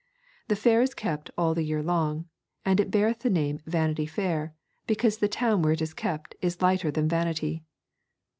[0.47, 2.25] The fair is kept all the year long,
[2.65, 4.55] and it beareth the name of Vanity Fair,
[4.87, 7.61] because the town where it is kept is lighter than Vanity.